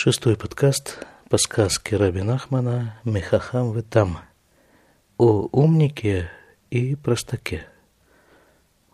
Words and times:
Шестой 0.00 0.36
подкаст 0.36 1.04
по 1.28 1.38
сказке 1.38 1.96
Раби 1.96 2.22
Нахмана 2.22 3.00
«Мехахам 3.02 3.72
вы 3.72 3.82
там» 3.82 4.20
о 5.16 5.48
умнике 5.50 6.30
и 6.70 6.94
простаке. 6.94 7.66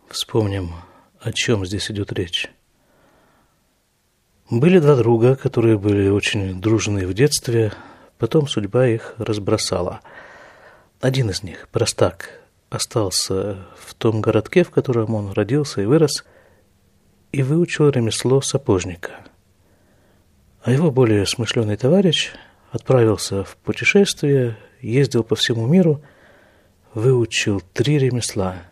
Вспомним, 0.09 0.71
о 1.19 1.31
чем 1.31 1.63
здесь 1.63 1.91
идет 1.91 2.11
речь. 2.11 2.49
Были 4.49 4.79
два 4.79 4.95
друга, 4.95 5.35
которые 5.35 5.77
были 5.77 6.09
очень 6.09 6.59
дружны 6.59 7.05
в 7.05 7.13
детстве, 7.13 7.71
потом 8.17 8.47
судьба 8.47 8.87
их 8.87 9.13
разбросала. 9.19 9.99
Один 11.01 11.29
из 11.29 11.43
них, 11.43 11.69
простак, 11.71 12.31
остался 12.71 13.67
в 13.77 13.93
том 13.93 14.21
городке, 14.21 14.63
в 14.63 14.71
котором 14.71 15.13
он 15.13 15.33
родился 15.33 15.83
и 15.83 15.85
вырос, 15.85 16.25
и 17.31 17.43
выучил 17.43 17.89
ремесло 17.89 18.41
сапожника– 18.41 19.11
а 20.65 20.71
его 20.71 20.89
более 20.89 21.27
смышленый 21.27 21.77
товарищ 21.77 22.31
отправился 22.71 23.43
в 23.43 23.55
путешествие, 23.57 24.57
ездил 24.81 25.23
по 25.23 25.35
всему 25.35 25.67
миру, 25.67 26.01
выучил 26.95 27.61
три 27.61 27.99
ремесла, 27.99 28.63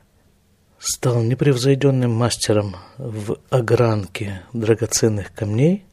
стал 0.79 1.21
непревзойденным 1.21 2.11
мастером 2.11 2.77
в 2.97 3.37
огранке 3.51 4.41
драгоценных 4.53 5.35
камней, 5.35 5.85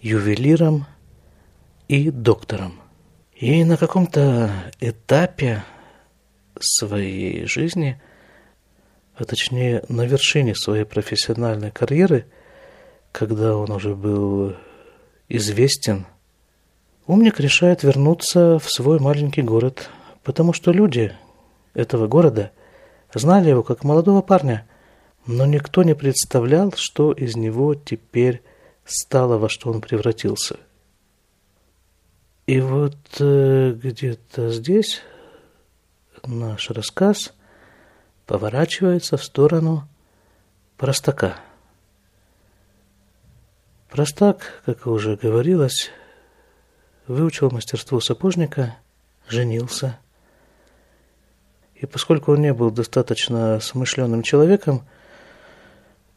ювелиром 0.00 0.86
и 1.86 2.10
доктором. 2.10 2.80
И 3.36 3.62
на 3.62 3.76
каком-то 3.76 4.50
этапе 4.80 5.62
своей 6.58 7.46
жизни, 7.46 8.02
а 9.14 9.22
точнее 9.22 9.84
на 9.88 10.04
вершине 10.04 10.56
своей 10.56 10.84
профессиональной 10.84 11.70
карьеры– 11.70 12.26
когда 13.14 13.56
он 13.56 13.70
уже 13.70 13.94
был 13.94 14.56
известен, 15.28 16.04
умник 17.06 17.38
решает 17.38 17.84
вернуться 17.84 18.58
в 18.58 18.68
свой 18.68 18.98
маленький 18.98 19.42
город, 19.42 19.88
потому 20.24 20.52
что 20.52 20.72
люди 20.72 21.12
этого 21.74 22.08
города 22.08 22.50
знали 23.14 23.50
его 23.50 23.62
как 23.62 23.84
молодого 23.84 24.20
парня, 24.20 24.66
но 25.28 25.46
никто 25.46 25.84
не 25.84 25.94
представлял, 25.94 26.72
что 26.74 27.12
из 27.12 27.36
него 27.36 27.76
теперь 27.76 28.42
стало, 28.84 29.38
во 29.38 29.48
что 29.48 29.70
он 29.70 29.80
превратился. 29.80 30.56
И 32.48 32.60
вот 32.60 32.96
э, 33.20 33.78
где-то 33.80 34.50
здесь 34.50 35.02
наш 36.26 36.68
рассказ 36.68 37.32
поворачивается 38.26 39.16
в 39.16 39.22
сторону 39.22 39.86
простака– 40.76 41.36
Простак, 43.94 44.60
как 44.66 44.88
уже 44.88 45.14
говорилось, 45.14 45.90
выучил 47.06 47.52
мастерство 47.52 48.00
сапожника, 48.00 48.74
женился. 49.28 50.00
И 51.76 51.86
поскольку 51.86 52.32
он 52.32 52.40
не 52.40 52.52
был 52.52 52.72
достаточно 52.72 53.60
смышленым 53.60 54.24
человеком, 54.24 54.82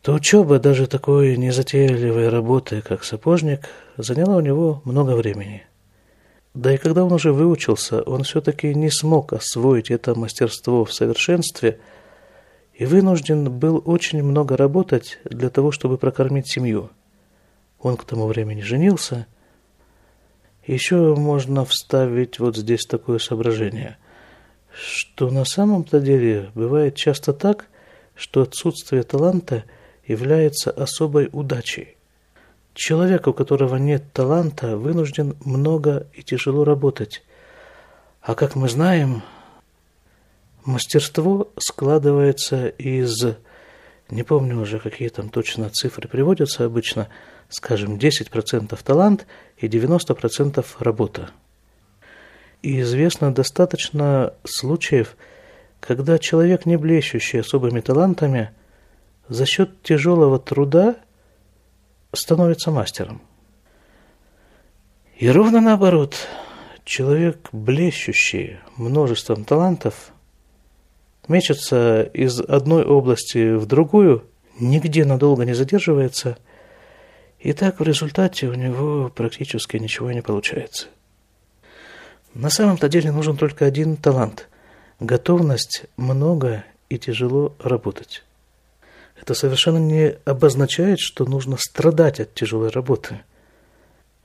то 0.02 0.16
учеба 0.16 0.58
даже 0.58 0.88
такой 0.88 1.38
незатейливой 1.38 2.30
работы, 2.30 2.82
как 2.82 3.04
сапожник, 3.04 3.70
заняла 3.96 4.38
у 4.38 4.42
него 4.42 4.82
много 4.84 5.12
времени. 5.12 5.68
Да 6.56 6.74
и 6.74 6.78
когда 6.78 7.06
он 7.06 7.14
уже 7.14 7.32
выучился, 7.32 8.02
он 8.02 8.24
все-таки 8.24 8.74
не 8.74 8.90
смог 8.90 9.34
освоить 9.34 9.92
это 9.92 10.16
мастерство 10.16 10.84
в 10.84 10.92
совершенстве 10.92 11.80
и 12.74 12.88
вынужден 12.88 13.52
был 13.52 13.84
очень 13.86 14.24
много 14.24 14.58
работать 14.58 15.20
для 15.26 15.52
того, 15.52 15.72
чтобы 15.72 16.00
прокормить 16.00 16.48
семью– 16.48 16.90
он 17.80 17.98
к 17.98 18.06
тому 18.06 18.28
времени 18.28 18.62
женился. 18.62 19.28
Еще 20.66 21.16
можно 21.16 21.66
вставить 21.66 22.40
вот 22.40 22.58
здесь 22.58 22.86
такое 22.86 23.20
соображение, 23.20 23.98
что 24.74 25.30
на 25.30 25.46
самом-то 25.46 26.00
деле 26.00 26.52
бывает 26.56 26.96
часто 26.96 27.34
так, 27.34 27.68
что 28.16 28.42
отсутствие 28.42 29.04
таланта 29.04 29.64
является 30.06 30.72
особой 30.72 31.30
удачей. 31.32 31.96
Человек, 32.74 33.28
у 33.28 33.34
которого 33.34 33.78
нет 33.78 34.04
таланта, 34.14 34.78
вынужден 34.78 35.36
много 35.44 36.08
и 36.14 36.22
тяжело 36.22 36.64
работать. 36.64 37.24
А 38.22 38.36
как 38.36 38.56
мы 38.56 38.70
знаем, 38.70 39.24
мастерство 40.66 41.50
складывается 41.58 42.68
из, 42.68 43.38
не 44.10 44.24
помню 44.24 44.60
уже, 44.60 44.80
какие 44.80 45.10
там 45.10 45.30
точно 45.30 45.70
цифры 45.70 46.08
приводятся 46.08 46.66
обычно– 46.66 47.10
скажем, 47.50 47.96
10% 47.96 48.78
талант 48.84 49.26
и 49.58 49.68
90% 49.68 50.66
работа. 50.80 51.32
И 52.62 52.82
известно 52.82 53.34
достаточно 53.34 54.34
случаев, 54.44 55.16
когда 55.80 56.18
человек, 56.18 56.66
не 56.66 56.78
блещущий 56.78 57.40
особыми 57.40 57.80
талантами, 57.82 58.52
за 59.30 59.46
счет 59.46 59.82
тяжелого 59.84 60.40
труда 60.40 60.96
становится 62.14 62.72
мастером. 62.72 63.22
И 65.18 65.30
ровно 65.30 65.62
наоборот, 65.62 66.16
человек, 66.84 67.50
блещущий 67.52 68.60
множеством 68.76 69.46
талантов, 69.46 70.12
мечется 71.28 72.04
из 72.14 72.40
одной 72.40 72.84
области 72.86 73.56
в 73.56 73.66
другую, 73.66 74.24
нигде 74.60 75.06
надолго 75.06 75.46
не 75.46 75.54
задерживается– 75.54 76.38
и 77.40 77.54
так 77.54 77.80
в 77.80 77.84
результате 77.84 78.48
у 78.48 78.54
него 78.54 79.10
практически 79.10 79.78
ничего 79.78 80.12
не 80.12 80.22
получается. 80.22 80.88
На 82.34 82.50
самом-то 82.50 82.90
деле 82.90 83.12
нужен 83.12 83.38
только 83.38 83.66
один 83.66 83.96
талант– 83.96 84.48
готовность 85.00 85.86
много 85.98 86.64
и 86.90 86.98
тяжело 86.98 87.56
работать. 87.60 88.24
Это 89.20 89.34
совершенно 89.34 89.78
не 89.78 90.16
обозначает, 90.26 91.00
что 91.00 91.26
нужно 91.26 91.58
страдать 91.58 92.20
от 92.20 92.34
тяжелой 92.34 92.70
работы. 92.70 93.22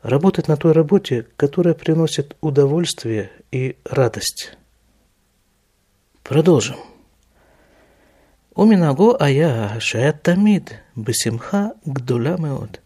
Работать 0.03 0.49
на 0.49 0.57
той 0.57 0.73
работе, 0.73 1.27
которая 1.37 1.75
приносит 1.75 2.37
удовольствие 2.41 3.31
и 3.51 3.77
радость. 3.85 4.57
Продолжим. 6.23 6.77
Уминаго 8.55 9.17
ая 9.19 9.81
шаэттамид 9.81 10.77
басимха 10.95 11.73
гдуля 11.87 12.37
меот. 12.39 12.81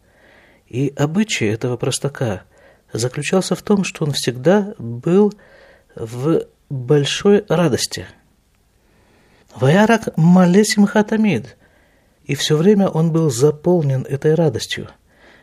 И 0.69 0.93
обычай 0.97 1.47
этого 1.47 1.77
простака 1.77 2.43
заключался 2.93 3.57
в 3.57 3.63
том, 3.63 3.83
что 3.83 4.05
он 4.05 4.13
всегда 4.13 4.75
был 4.79 5.35
в 5.97 6.45
большой 6.71 7.45
радости. 7.49 8.07
Ваярак 9.57 10.17
малесимха 10.17 11.03
тамид. 11.03 11.57
И 12.25 12.37
все 12.37 12.57
время 12.57 12.89
он 12.89 13.11
был 13.11 13.31
заполнен 13.31 14.03
этой 14.03 14.35
радостью. 14.35 14.89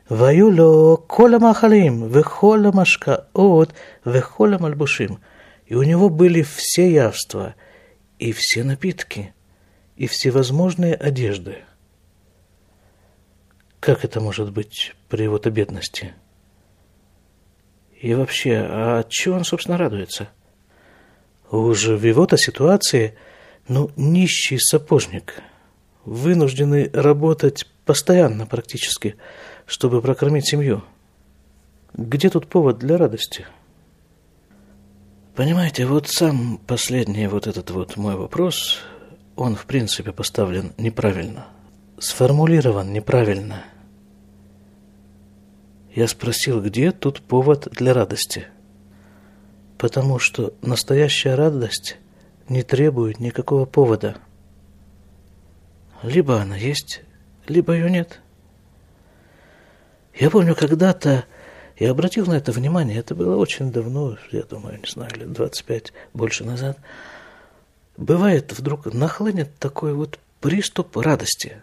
Ваюло 0.08 0.96
коля 0.96 1.40
махалим, 1.40 2.08
вехоля 2.08 2.72
машка 2.72 3.28
от, 3.34 3.74
вехоля 4.06 4.58
мальбушим. 4.58 5.20
И 5.66 5.76
у 5.76 5.84
него 5.84 6.10
были 6.10 6.44
все 6.44 6.90
явства 6.92 7.56
и 8.20 8.32
все 8.32 8.64
напитки– 8.64 9.34
и 9.96 10.08
всевозможные 10.08 10.96
одежды– 10.96 11.58
как 13.84 14.06
это 14.06 14.22
может 14.22 14.54
быть 14.54 14.96
при 15.10 15.24
его-то 15.24 15.52
бедности? 15.52 16.14
И 18.00 18.14
вообще, 18.14 18.66
а 18.66 19.04
чего 19.10 19.36
он, 19.36 19.44
собственно, 19.44 19.78
радуется? 19.78 20.30
Уже 21.52 21.98
в 21.98 22.04
его-то 22.06 22.38
ситуации, 22.38 23.18
ну, 23.68 23.92
нищий 23.98 24.58
сапожник, 24.58 25.42
вынужденный 26.06 26.92
работать 26.94 27.70
постоянно 27.84 28.46
практически, 28.46 29.18
чтобы 29.66 30.02
прокормить 30.02 30.48
семью. 30.48 30.82
Где 31.94 32.30
тут 32.30 32.48
повод 32.48 32.80
для 32.80 32.98
радости? 32.98 33.46
Понимаете, 35.36 35.86
вот 35.88 36.08
сам 36.08 36.58
последний 36.58 37.28
вот 37.28 37.48
этот 37.48 37.70
вот 37.72 37.98
мой 37.98 38.16
вопрос, 38.16 38.80
он 39.36 39.56
в 39.56 39.66
принципе 39.66 40.12
поставлен 40.12 40.74
неправильно, 40.78 41.48
сформулирован 42.00 42.92
неправильно– 42.94 43.64
я 45.96 46.08
спросил, 46.08 46.60
где 46.62 46.92
тут 46.92 47.22
повод 47.22 47.68
для 47.72 47.94
радости. 47.94 48.48
Потому 49.78 50.18
что 50.18 50.54
настоящая 50.62 51.36
радость 51.36 51.98
не 52.50 52.64
требует 52.64 53.20
никакого 53.20 53.66
повода. 53.66 54.18
Либо 56.02 56.42
она 56.42 56.58
есть, 56.58 57.02
либо 57.48 57.74
ее 57.74 57.92
нет. 57.92 58.22
Я 60.16 60.32
помню, 60.32 60.56
когда-то 60.56 61.26
я 61.78 61.92
обратил 61.92 62.26
на 62.26 62.34
это 62.34 62.52
внимание, 62.52 62.98
это 62.98 63.14
было 63.14 63.36
очень 63.36 63.72
давно, 63.72 64.18
я 64.32 64.44
думаю, 64.44 64.80
не 64.80 64.90
знаю, 64.90 65.12
лет 65.16 65.32
25, 65.32 65.94
больше 66.14 66.44
назад. 66.44 66.78
Бывает, 67.98 68.54
вдруг 68.54 68.94
нахлынет 68.94 69.58
такой 69.58 69.94
вот 69.94 70.20
приступ 70.40 70.98
радости 70.98 71.62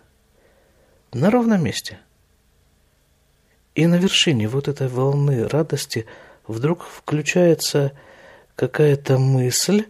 на 1.13 1.31
ровном 1.31 1.63
месте– 1.63 1.99
И 3.75 3.87
на 3.87 3.97
вершине 3.97 4.49
вот 4.49 4.69
этой 4.69 4.89
волны 4.89 5.47
радости 5.47 6.07
вдруг 6.47 6.85
включается 6.85 7.93
какая-то 8.57 9.19
мысль, 9.19 9.87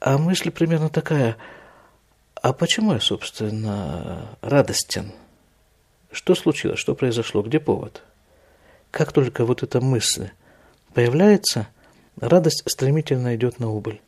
а 0.00 0.18
мысль 0.18 0.50
примерно 0.50 0.88
такая, 0.88 1.36
а 2.34 2.52
почему 2.52 2.92
я, 2.92 3.00
собственно, 3.00 4.36
радостен? 4.40 5.12
Что 6.10 6.34
случилось, 6.34 6.80
что 6.80 6.94
произошло, 6.94 7.42
где 7.42 7.60
повод? 7.60 8.02
Как 8.90 9.12
только 9.12 9.46
вот 9.46 9.62
эта 9.62 9.80
мысль 9.80 10.30
появляется, 10.92 11.68
радость 12.20 12.62
стремительно 12.66 13.34
идет 13.36 13.58
на 13.58 13.70
убыль. 13.70 14.02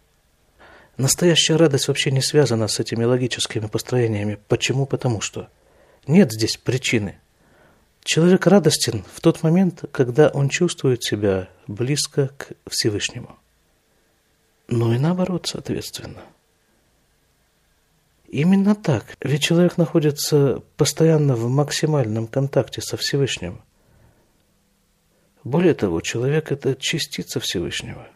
Настоящая 0.96 1.56
радость 1.56 1.88
вообще 1.88 2.10
не 2.12 2.22
связана 2.22 2.68
с 2.68 2.78
этими 2.78 3.04
логическими 3.04 3.66
построениями. 3.66 4.38
Почему? 4.48 4.86
Потому 4.86 5.20
что 5.20 5.48
нет 6.06 6.32
здесь 6.32 6.56
причины. 6.56 7.18
Человек 8.04 8.46
радостен 8.46 9.04
в 9.12 9.20
тот 9.20 9.42
момент, 9.42 9.84
когда 9.90 10.28
он 10.28 10.48
чувствует 10.48 11.02
себя 11.02 11.48
близко 11.66 12.30
к 12.36 12.52
Всевышнему. 12.68 13.36
Но 14.68 14.94
и 14.94 14.98
наоборот, 14.98 15.46
соответственно. 15.46 16.22
Именно 18.28 18.74
так. 18.74 19.16
Ведь 19.20 19.42
человек 19.42 19.76
находится 19.78 20.62
постоянно 20.76 21.34
в 21.34 21.48
максимальном 21.48 22.26
контакте 22.26 22.80
со 22.82 22.96
Всевышним. 22.96 23.62
Более 25.44 25.74
того, 25.74 26.00
человек– 26.00 26.50
это 26.52 26.74
частица 26.74 27.40
Всевышнего. 27.40 28.08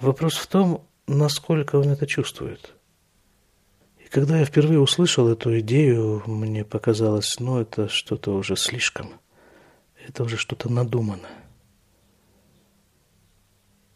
Вопрос 0.00 0.36
в 0.36 0.46
том, 0.46 0.86
насколько 1.08 1.76
он 1.76 1.88
это 1.88 2.06
чувствует. 2.06 2.72
И 3.98 4.08
когда 4.08 4.38
я 4.38 4.44
впервые 4.44 4.78
услышал 4.80 5.28
эту 5.28 5.58
идею, 5.58 6.22
мне 6.26 6.64
показалось, 6.64 7.40
ну, 7.40 7.60
это 7.60 7.88
что-то 7.88 8.34
уже 8.34 8.56
слишком. 8.56 9.20
Это 10.06 10.22
уже 10.22 10.36
что-то 10.36 10.70
надумано. 10.70 11.28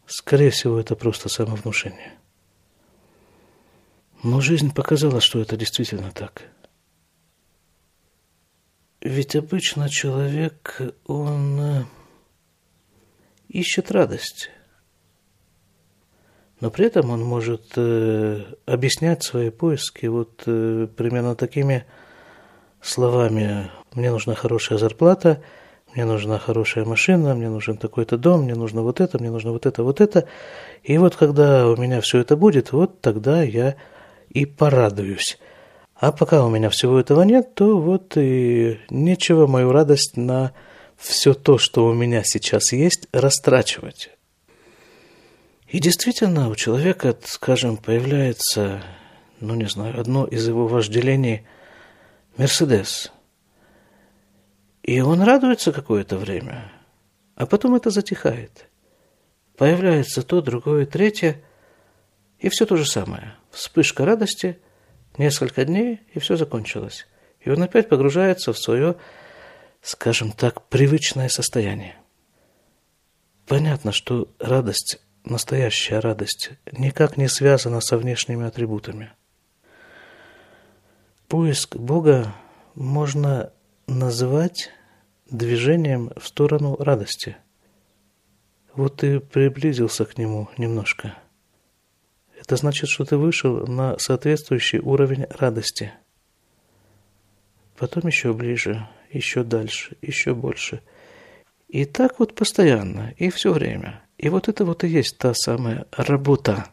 Скорее 0.05 0.49
всего, 0.49 0.77
это 0.77 0.95
просто 0.95 1.29
самовнушение. 1.29 2.13
Но 4.23 4.41
жизнь 4.41 4.73
показала, 4.73 5.21
что 5.21 5.39
это 5.39 5.55
действительно 5.55 6.11
так. 6.11 6.43
Ведь 8.99 9.35
обычно 9.35 9.89
человек, 9.89 10.81
он 11.05 11.59
э, 11.59 11.85
ищет 13.47 13.89
радость– 13.91 14.49
но 16.63 16.71
при 16.71 16.85
этом 16.85 17.09
он 17.09 17.21
может 17.21 17.73
э, 17.75 18.39
объяснять 18.65 19.21
свои 19.21 19.49
поиски 19.49 20.05
вот 20.05 20.43
э, 20.45 20.87
примерно 20.95 21.35
такими 21.35 21.83
словами. 22.81 23.69
Мне 23.93 24.11
нужна 24.11 24.33
хорошая 24.33 24.77
зарплата, 24.77 25.43
мне 25.93 26.05
нужна 26.05 26.39
хорошая 26.39 26.85
машина, 26.85 27.35
мне 27.35 27.49
нужен 27.49 27.75
такой-то 27.75 28.17
дом, 28.17 28.43
мне 28.43 28.55
нужно 28.55 28.81
вот 28.81 29.01
это, 29.01 29.19
мне 29.19 29.29
нужно 29.29 29.51
вот 29.51 29.65
это, 29.65 29.83
вот 29.83 29.99
это. 29.99 30.25
И 30.83 30.97
вот 30.97 31.17
когда 31.17 31.67
у 31.67 31.75
меня 31.75 31.99
все 31.99 32.19
это 32.19 32.37
будет, 32.37 32.71
вот 32.71 33.01
тогда 33.01 33.43
я 33.43 33.75
и 34.29 34.45
порадуюсь. 34.45 35.39
А 35.95 36.13
пока 36.13 36.45
у 36.45 36.49
меня 36.49 36.69
всего 36.69 36.97
этого 36.97 37.23
нет, 37.23 37.55
то 37.55 37.77
вот 37.77 38.15
и 38.15 38.79
нечего 38.89 39.47
мою 39.47 39.73
радость 39.73 40.15
на 40.15 40.53
все 40.95 41.33
то, 41.33 41.57
что 41.57 41.85
у 41.87 41.93
меня 41.93 42.23
сейчас 42.23 42.71
есть, 42.71 43.09
растрачивать. 43.11 44.11
И 45.73 45.79
действительно, 45.79 46.49
у 46.49 46.55
человека, 46.55 47.17
скажем, 47.25 47.77
появляется, 47.77 48.83
ну 49.39 49.55
не 49.55 49.65
знаю, 49.65 49.99
одно 49.99 50.23
из 50.25 50.47
его 50.47 50.67
вожделений– 50.67 51.47
Мерседес. 52.37 53.11
И 54.83 55.01
он 55.01 55.23
радуется 55.23 55.71
какое-то 55.71 56.17
время, 56.17 56.71
а 57.33 57.47
потом 57.47 57.73
это 57.73 57.89
затихает. 57.89 58.69
Появляется 59.57 60.21
то, 60.21 60.41
другое, 60.41 60.85
третье, 60.85 61.41
и 62.37 62.49
все 62.49 62.67
то 62.67 62.77
же 62.77 62.85
самое. 62.85 63.33
Вспышка 63.49 64.05
радости, 64.05 64.59
несколько 65.17 65.65
дней, 65.65 66.01
и 66.13 66.19
все 66.19 66.35
закончилось. 66.35 67.07
И 67.39 67.49
он 67.49 67.63
опять 67.63 67.89
погружается 67.89 68.53
в 68.53 68.59
свое, 68.59 68.97
скажем 69.81 70.33
так, 70.33 70.67
привычное 70.67 71.29
состояние. 71.29 71.97
Понятно, 73.47 73.91
что 73.91 74.27
радость 74.37 74.99
настоящая 75.23 75.99
радость 75.99 76.51
никак 76.71 77.17
не 77.17 77.27
связана 77.27 77.81
со 77.81 77.97
внешними 77.97 78.45
атрибутами. 78.45 79.11
Поиск 81.27 81.75
Бога 81.75 82.33
можно 82.75 83.51
называть 83.87 84.69
движением 85.29 86.11
в 86.17 86.27
сторону 86.27 86.75
радости. 86.77 87.37
Вот 88.73 88.97
ты 88.97 89.19
приблизился 89.19 90.05
к 90.05 90.17
нему 90.17 90.49
немножко. 90.57 91.15
Это 92.39 92.55
значит, 92.55 92.89
что 92.89 93.05
ты 93.05 93.17
вышел 93.17 93.65
на 93.67 93.97
соответствующий 93.97 94.79
уровень 94.79 95.25
радости. 95.25 95.93
Потом 97.77 98.07
еще 98.07 98.33
ближе, 98.33 98.87
еще 99.11 99.43
дальше, 99.43 99.95
еще 100.01 100.35
больше. 100.35 100.81
И 101.67 101.85
так 101.85 102.19
вот 102.19 102.35
постоянно, 102.35 103.13
и 103.17 103.29
все 103.29 103.51
время– 103.51 104.03
и 104.17 104.29
вот 104.29 104.47
это 104.47 104.65
вот 104.65 104.83
и 104.83 104.87
есть 104.87 105.17
та 105.17 105.33
самая 105.33 105.85
работа, 105.91 106.67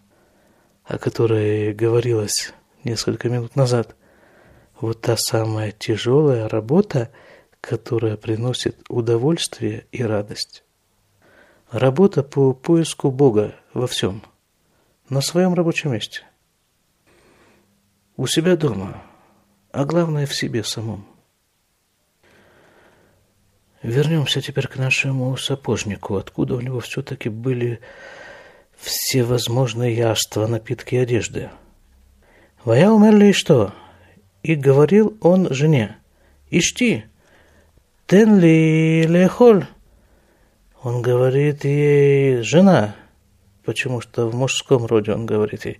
о 0.84 0.98
которой 0.98 1.72
говорилось 1.72 2.52
несколько 2.84 3.28
минут 3.28 3.56
назад. 3.56 3.96
Вот 4.80 5.00
та 5.00 5.16
самая 5.16 5.72
тяжелая 5.72 6.48
работа, 6.48 7.10
которая 7.60 8.16
приносит 8.16 8.76
удовольствие 8.88 9.86
и 9.92 10.02
радость. 10.02 10.64
Работа 11.70 12.22
по 12.22 12.52
поиску 12.52 13.10
Бога 13.10 13.54
во 13.74 13.86
всем, 13.86 14.22
на 15.08 15.20
своем 15.20 15.54
рабочем 15.54 15.92
месте, 15.92 16.22
у 18.16 18.26
себя 18.26 18.56
дома, 18.56 19.02
а 19.70 19.84
главное 19.84 20.26
в 20.26 20.34
себе 20.34 20.64
самом. 20.64 21.09
Вернемся 23.82 24.42
теперь 24.42 24.68
к 24.68 24.76
нашему 24.76 25.36
сапожнику, 25.38 26.16
откуда 26.16 26.54
у 26.54 26.60
него 26.60 26.80
все-таки 26.80 27.30
были 27.30 27.80
все 28.76 29.24
возможные 29.24 29.96
яства, 29.96 30.46
напитки 30.46 30.96
и 30.96 30.98
одежды. 30.98 31.50
Вая 32.64 32.90
умерли 32.90 33.26
и 33.26 33.32
что? 33.32 33.72
И 34.42 34.54
говорил 34.54 35.16
он 35.22 35.52
жене, 35.52 35.96
«Ишти, 36.50 37.04
тен 38.06 38.38
ли 38.38 39.06
лехоль?» 39.06 39.66
Он 40.82 41.00
говорит 41.00 41.64
ей, 41.64 42.42
«Жена», 42.42 42.94
потому 43.64 44.00
что 44.00 44.26
в 44.26 44.34
мужском 44.34 44.84
роде 44.86 45.12
он 45.12 45.24
говорит 45.24 45.64
ей, 45.64 45.78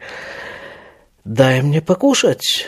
«Дай 1.25 1.61
мне 1.61 1.83
покушать». 1.83 2.67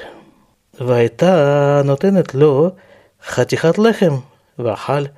Вайта 0.78 1.82
нотенет 1.84 2.34
ло 2.34 2.76
хатихат 3.18 3.78
лехем 3.78 4.24
вахаль. 4.56 5.12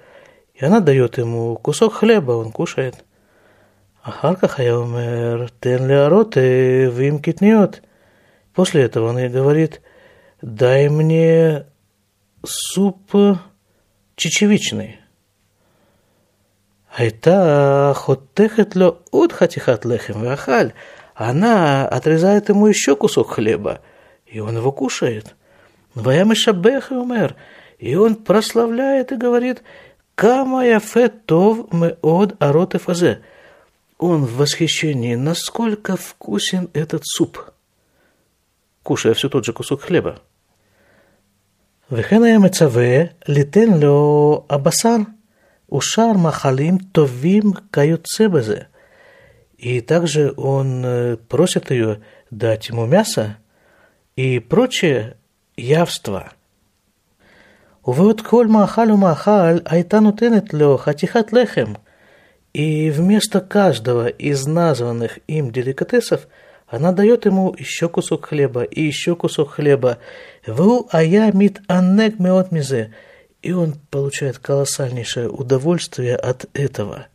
И 0.55 0.65
она 0.65 0.81
дает 0.81 1.19
ему 1.19 1.57
кусок 1.57 1.95
хлеба, 1.95 2.33
он 2.33 2.53
кушает. 2.53 3.05
Ахар 4.03 4.37
кахаямер 4.37 5.51
тен 5.61 5.89
леароты 5.89 6.87
вим 6.91 7.19
китниот. 7.21 7.83
После 8.55 8.83
этого 8.83 9.09
он 9.09 9.19
ей 9.19 9.29
говорит, 9.29 9.81
дай 10.43 10.89
мне 10.89 11.67
суп 12.45 13.11
чечевичный. 14.15 15.01
Айта 16.97 17.93
хоттехет 17.97 18.77
ло 18.77 19.03
от 19.11 19.33
хатихат 19.33 19.85
лехем 19.85 20.23
вахаль. 20.23 20.73
Она 21.15 21.89
отрезает 21.89 22.49
ему 22.49 22.69
еще 22.69 22.95
кусок 22.95 23.31
хлеба, 23.31 23.81
и 24.27 24.39
он 24.39 24.57
его 24.57 24.71
кушает. 24.71 25.35
Ваям 25.95 26.33
и 26.33 26.35
шабех 26.37 26.93
и 26.93 26.95
умер. 26.95 27.35
И 27.79 27.97
он 27.97 28.15
прославляет 28.15 29.11
и 29.11 29.17
говорит, 29.17 29.63
Кама 30.16 30.66
яфе 30.66 31.10
тов 31.10 31.72
меод 31.72 32.36
арот 32.40 32.74
фазе. 32.82 33.22
Он 33.98 34.26
в 34.26 34.38
восхищении, 34.38 35.16
насколько 35.16 35.96
вкусен 35.96 36.70
этот 36.74 37.04
суп, 37.06 37.40
кушая 38.84 39.14
все 39.14 39.30
тот 39.30 39.46
же 39.46 39.54
кусок 39.54 39.82
хлеба. 39.82 40.20
וכן 41.92 42.24
היה 42.24 42.40
מצווה 42.40 43.04
ליתן 43.28 43.80
לו 43.82 44.46
הבשר 44.50 44.98
ушар 45.70 46.18
махалим 46.18 46.80
товим 46.80 47.54
каются 47.72 48.28
безе. 48.28 48.68
И 49.58 49.82
также 49.82 50.34
он 50.38 50.84
э, 50.86 51.18
просит 51.18 51.72
ее 51.72 52.02
дать 52.32 52.70
ему 52.70 52.86
мясо 52.86 53.38
и 54.16 54.40
прочее 54.40 55.18
явство – 55.56 56.40
ובעוד 57.88 58.22
כל 58.22 58.48
מאכל 58.48 58.92
ומאכל 58.92 59.58
הייתה 59.66 60.00
נותנת 60.00 60.54
לו 60.54 60.78
חתיכת 60.78 61.34
לחם. 61.34 61.74
И 62.54 62.90
вместо 62.90 63.42
каждого 63.42 64.08
из 64.08 64.48
названных 64.48 65.20
им 65.28 65.52
деликатесов 65.52 66.28
она 66.68 66.92
дает 66.92 67.26
ему 67.26 67.56
еще 67.58 67.90
кусок 67.90 68.28
хлеба 68.28 68.64
и 68.64 68.82
еще 68.82 69.16
кусок 69.16 69.52
хлеба. 69.52 69.98
Ву 70.46 70.88
ая 70.92 71.32
мит 71.32 71.62
аннек 71.68 72.20
меот 72.20 72.52
мизе. 72.52 72.94
И 73.42 73.54
он 73.54 73.76
получает 73.90 74.40
колоссальнейшее 74.40 75.30
удовольствие 75.30 76.16
от 76.16 76.46
этого. 76.54 77.08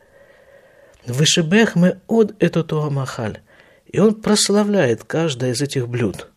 Вышибех 1.07 1.77
мы 1.77 1.99
от 2.07 2.35
эту 2.43 2.65
туамахаль. 2.65 3.41
И 3.87 4.01
он 4.01 4.15
прославляет 4.15 5.05
каждое 5.05 5.53
из 5.53 5.61
этих 5.61 5.89
блюд. 5.89 6.29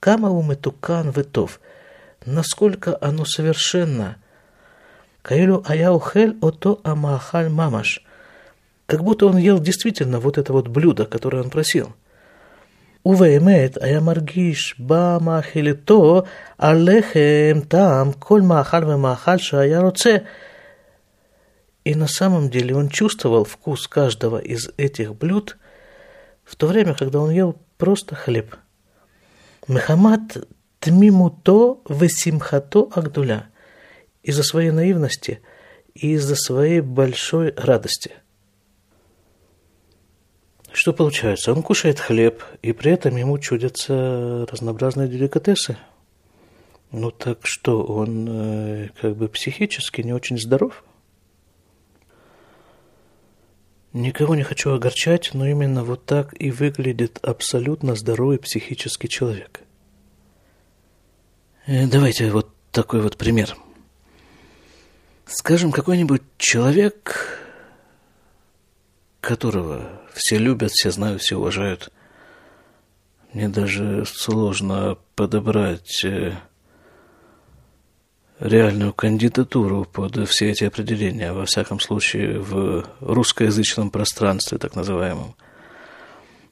Камау 0.00 0.42
метукан 0.42 1.10
ветов. 1.10 1.60
Насколько 2.26 2.96
оно 3.00 3.24
совершенно. 3.24 4.16
Каилю 5.22 5.62
аяухель 5.66 6.36
ото 6.40 6.80
амахаль 6.84 7.48
мамаш. 7.48 8.04
Как 8.86 9.02
будто 9.02 9.26
он 9.26 9.36
ел 9.36 9.58
действительно 9.58 10.20
вот 10.20 10.38
это 10.38 10.52
вот 10.52 10.68
блюдо, 10.68 11.06
которое 11.06 11.42
он 11.42 11.50
просил. 11.50 11.94
ובאמת 13.04 13.82
היה 13.82 14.00
מרגיש 14.00 14.74
במאכילתו 14.78 16.22
על 16.58 16.88
לחם 16.90 17.60
טעם 17.68 18.12
כל 18.12 18.40
מאכל 18.40 18.84
ומאכל 18.84 19.38
שהיה 19.38 19.80
רוצה. 19.80 20.16
И 21.84 21.96
на 21.96 22.06
самом 22.06 22.48
деле 22.48 22.76
он 22.76 22.88
чувствовал 22.88 23.44
вкус 23.44 23.88
каждого 23.88 24.38
из 24.38 24.70
этих 24.76 25.16
блюд 25.16 25.56
в 26.44 26.54
то 26.54 26.68
время, 26.68 26.94
когда 26.94 27.18
он 27.18 27.30
ел 27.30 27.58
просто 27.76 28.14
хлеб. 28.14 28.54
Мехамат 29.66 30.46
тмимуто 30.79 31.81
весимхато 31.89 32.89
агдуля. 32.93 33.49
Из-за 34.23 34.43
своей 34.43 34.71
наивности 34.71 35.41
и 35.93 36.13
из-за 36.13 36.35
своей 36.35 36.81
большой 36.81 37.53
радости– 37.55 38.11
что 40.77 40.93
получается? 40.93 41.51
Он 41.51 41.63
кушает 41.63 41.99
хлеб, 41.99 42.43
и 42.61 42.71
при 42.71 42.91
этом 42.91 43.15
ему 43.15 43.39
чудятся 43.39 44.45
разнообразные 44.51 45.07
деликатесы. 45.07 45.75
Ну 46.91 47.09
так 47.09 47.47
что, 47.47 47.83
он 47.83 48.27
э, 48.29 48.89
как 49.01 49.15
бы 49.15 49.27
психически 49.27 50.01
не 50.01 50.13
очень 50.13 50.37
здоров? 50.37 50.83
Никого 53.91 54.35
не 54.35 54.43
хочу 54.43 54.71
огорчать, 54.71 55.31
но 55.33 55.47
именно 55.47 55.83
вот 55.83 56.05
так 56.05 56.39
и 56.39 56.51
выглядит 56.51 57.17
абсолютно 57.23 57.95
здоровый 57.95 58.37
психический 58.37 59.09
человек. 59.09 59.61
Э, 61.67 61.85
давайте 61.85 62.31
вот 62.31 62.49
такой 62.71 63.01
вот 63.01 63.17
пример. 63.17 63.55
Скажем, 65.25 65.71
какой-нибудь 65.71 66.23
человек 66.37 67.43
которого 69.27 70.01
все 70.13 70.37
любят, 70.37 70.71
все 70.71 70.89
знают, 70.89 71.21
все 71.21 71.35
уважают. 71.35 71.91
Мне 73.33 73.49
даже 73.49 74.05
сложно 74.05 74.97
подобрать 75.15 76.05
э, 76.05 76.37
реальную 78.39 78.93
кандидатуру 78.93 79.83
под 79.83 80.29
все 80.29 80.49
эти 80.49 80.63
определения, 80.63 81.33
во 81.33 81.45
всяком 81.45 81.81
случае 81.81 82.39
в 82.39 82.87
русскоязычном 83.01 83.91
пространстве, 83.91 84.57
так 84.59 84.75
называемом. 84.75 85.35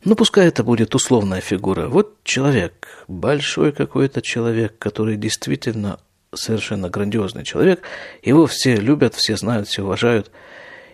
Ну, 0.05 0.15
пускай 0.15 0.47
это 0.47 0.63
будет 0.63 0.95
условная 0.95 1.41
фигура. 1.41 1.88
Вот 1.88 2.24
человек, 2.24 2.88
большой 3.07 3.71
какой-то 3.71 4.21
человек, 4.21 4.77
который 4.77 5.17
действительно 5.17 6.00
совершенно 6.33 6.89
грандиозный 6.89 7.43
человек. 7.43 7.81
Его 8.21 8.45
все 8.45 8.75
любят, 8.75 9.15
все 9.15 9.35
знают, 9.35 9.67
все 9.67 9.83
уважают. 9.83 10.31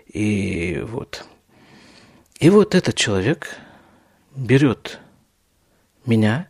И 0.07 0.81
вот 0.83 1.25
и 2.41 2.49
вот 2.49 2.73
этот 2.73 2.95
человек 2.95 3.55
берет 4.35 4.97
меня 6.07 6.47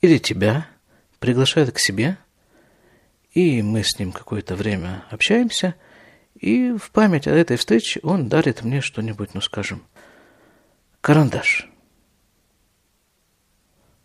или 0.00 0.18
тебя, 0.18 0.66
приглашает 1.20 1.70
к 1.70 1.78
себе, 1.78 2.18
и 3.32 3.62
мы 3.62 3.84
с 3.84 4.00
ним 4.00 4.10
какое-то 4.10 4.56
время 4.56 5.04
общаемся, 5.10 5.76
и 6.34 6.72
в 6.72 6.90
память 6.90 7.28
о 7.28 7.30
этой 7.30 7.56
встрече 7.56 8.00
он 8.02 8.28
дарит 8.28 8.64
мне 8.64 8.80
что-нибудь, 8.80 9.30
ну 9.34 9.40
скажем, 9.40 9.84
карандаш. 11.06 11.68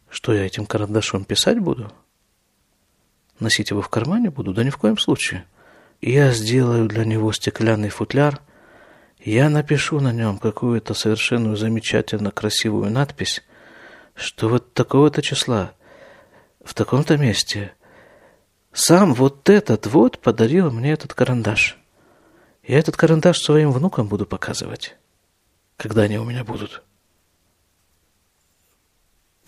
Что 0.08 0.34
я 0.34 0.46
этим 0.46 0.68
карандашом 0.68 1.26
писать 1.26 1.60
буду? 1.60 1.92
Носить 3.40 3.72
его 3.72 3.82
в 3.82 3.90
кармане 3.90 4.30
буду? 4.30 4.54
Да 4.54 4.64
ни 4.64 4.70
в 4.70 4.78
коем 4.78 5.00
случае. 5.00 5.46
Я 6.00 6.32
сделаю 6.32 6.88
для 6.88 7.04
него 7.04 7.32
стеклянный 7.32 7.90
футляр– 7.90 8.40
я 9.24 9.50
напишу 9.50 10.00
на 10.00 10.12
нем 10.12 10.40
какую-то 10.40 10.96
совершенно 10.96 11.56
замечательно 11.56 12.32
красивую 12.32 12.90
надпись, 12.90 13.44
что 14.16 14.50
вот 14.50 14.74
такого-то 14.74 15.22
числа, 15.22 15.74
в 16.64 16.74
таком-то 16.74 17.18
месте, 17.18 17.74
сам 18.74 19.14
вот 19.14 19.48
этот 19.48 19.86
вот 19.86 20.18
подарил 20.18 20.72
мне 20.72 20.94
этот 20.94 21.14
карандаш. 21.14 21.78
Я 22.64 22.80
этот 22.80 22.98
карандаш 22.98 23.38
своим 23.38 23.72
внукам 23.72 24.08
буду 24.08 24.26
показывать, 24.26 24.98
когда 25.78 26.04
они 26.04 26.18
у 26.18 26.24
меня 26.24 26.44
будут. 26.44 26.84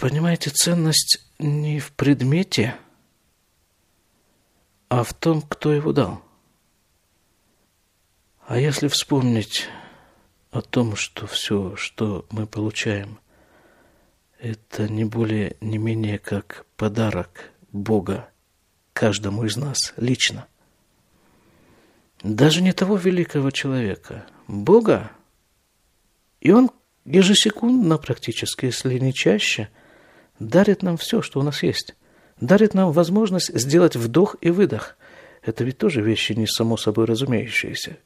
Понимаете, 0.03 0.49
ценность 0.49 1.25
не 1.39 1.79
в 1.79 1.93
предмете, 1.93 2.75
а 4.89 5.01
в 5.05 5.13
том, 5.13 5.41
кто 5.41 5.71
его 5.71 5.93
дал. 5.93 6.21
А 8.45 8.59
если 8.59 8.89
вспомнить 8.89 9.69
о 10.51 10.59
том, 10.59 10.97
что 10.97 11.25
все, 11.25 11.77
что 11.77 12.25
мы 12.31 12.47
получаем, 12.47 13.17
это 14.39 14.89
не 14.89 15.05
более, 15.05 15.55
не 15.61 15.77
менее 15.77 16.19
как 16.19 16.65
подарок 16.75 17.53
Бога 17.71 18.29
каждому 18.91 19.45
из 19.45 19.55
нас 19.55 19.93
лично. 19.95 20.47
Даже 22.21 22.61
не 22.61 22.73
того 22.73 22.97
великого 22.97 23.51
человека, 23.51 24.25
Бога. 24.49 25.13
И 26.41 26.51
Он 26.51 26.71
ежесекундно 27.05 27.97
практически, 27.97 28.65
если 28.65 28.99
не 28.99 29.13
чаще, 29.13 29.69
дарит 30.47 30.83
нам 30.83 30.97
все, 30.97 31.21
что 31.21 31.39
у 31.39 31.43
нас 31.43 31.63
есть. 31.63 31.95
Дарит 32.39 32.73
нам 32.73 32.91
возможность 32.91 33.57
сделать 33.57 33.95
вдох 33.95 34.35
и 34.41 34.49
выдох. 34.49 34.97
Это 35.41 35.63
ведь 35.63 35.77
тоже 35.77 36.01
вещи 36.01 36.33
не 36.33 36.47
само 36.47 36.77
собой 36.77 37.05
разумеющиеся. 37.05 37.97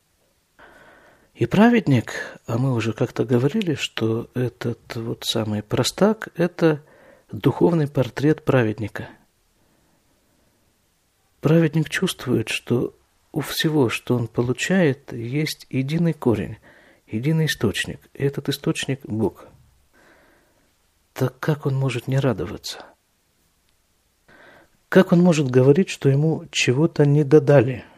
И 1.36 1.46
праведник, 1.46 2.14
а 2.48 2.58
мы 2.58 2.74
уже 2.74 2.94
как-то 2.94 3.24
говорили, 3.24 3.76
что 3.76 4.30
этот 4.34 4.96
вот 4.96 5.24
самый 5.24 5.62
простак– 5.62 6.30
это 6.36 6.82
духовный 7.32 7.88
портрет 7.88 8.44
праведника. 8.44 9.08
Праведник 11.42 11.90
чувствует, 11.90 12.50
что 12.50 12.96
у 13.32 13.42
всего, 13.42 13.90
что 13.90 14.16
он 14.16 14.28
получает, 14.28 15.14
есть 15.14 15.68
единый 15.70 16.14
корень, 16.14 16.58
единый 17.06 17.46
источник. 17.46 18.00
И 18.16 18.24
этот 18.24 18.50
источник– 18.50 19.02
Бог. 19.04 19.46
Так 21.18 21.40
как 21.40 21.66
он 21.66 21.76
может 21.76 22.08
не 22.08 22.20
радоваться? 22.20 22.86
Как 24.88 25.12
он 25.12 25.20
может 25.20 25.52
говорить, 25.52 25.90
что 25.90 26.08
ему 26.08 26.46
чего-то 26.52 27.06
не 27.06 27.24
додали– 27.24 27.84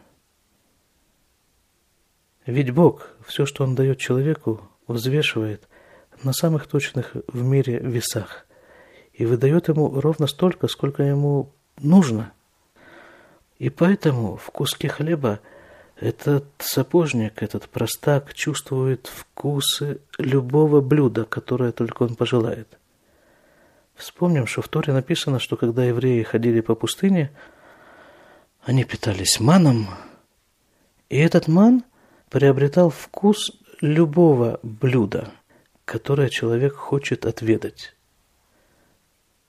ведь 2.50 2.72
Бог 2.72 3.06
все, 3.24 3.46
что 3.46 3.62
Он 3.62 3.76
дает 3.76 3.98
человеку, 3.98 4.60
взвешивает 4.88 5.68
на 6.24 6.32
самых 6.32 6.66
точных 6.66 7.14
в 7.28 7.44
мире 7.44 7.78
весах 7.78 8.44
и 9.12 9.24
выдает 9.24 9.68
ему 9.68 10.00
ровно 10.00 10.26
столько, 10.26 10.66
сколько 10.66 11.04
ему 11.04 11.52
нужно. 11.78 12.32
И 13.58 13.70
поэтому 13.70 14.36
в 14.36 14.50
куске 14.50 14.88
хлеба 14.88 15.38
этот 15.94 16.44
сапожник, 16.58 17.40
этот 17.40 17.68
простак 17.68 18.34
чувствует 18.34 19.06
вкусы 19.06 20.00
любого 20.18 20.80
блюда, 20.80 21.24
которое 21.24 21.70
только 21.70 22.02
он 22.02 22.16
пожелает. 22.16 22.79
Вспомним, 24.00 24.46
что 24.46 24.62
в 24.62 24.68
Торе 24.68 24.94
написано, 24.94 25.38
что 25.38 25.58
когда 25.58 25.84
евреи 25.84 26.22
ходили 26.22 26.62
по 26.62 26.74
пустыне, 26.74 27.30
они 28.62 28.84
питались 28.84 29.40
маном, 29.40 29.88
и 31.10 31.18
этот 31.18 31.48
ман 31.48 31.84
приобретал 32.30 32.88
вкус 32.88 33.52
любого 33.82 34.58
блюда, 34.62 35.30
которое 35.84 36.30
человек 36.30 36.76
хочет 36.76 37.26
отведать. 37.26 37.94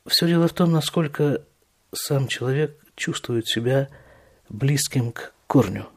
Все 0.06 0.28
дело 0.28 0.50
в 0.50 0.54
том, 0.54 0.74
насколько 0.74 1.44
сам 1.94 2.28
человек 2.28 2.78
чувствует 2.98 3.48
себя 3.48 3.88
близким 4.50 5.14
к 5.14 5.34
корню. 5.48 5.88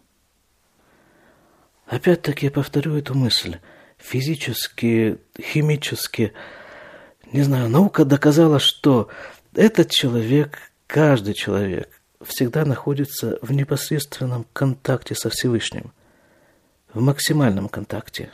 Опять-таки 1.86 2.46
я 2.46 2.52
повторю 2.52 2.96
эту 2.96 3.16
мысль. 3.16 3.58
Физически, 3.98 5.18
химически, 5.40 6.32
не 7.34 7.42
знаю, 7.42 7.68
наука 7.68 8.04
доказала, 8.04 8.58
что 8.58 9.08
этот 9.54 9.90
человек, 9.90 10.58
каждый 10.86 11.34
человек, 11.34 11.88
всегда 12.24 12.64
находится 12.64 13.38
в 13.42 13.52
непосредственном 13.52 14.46
контакте 14.52 15.14
со 15.14 15.28
Всевышним– 15.28 15.92
в 16.94 17.00
максимальном 17.00 17.68
контакте. 17.68 18.30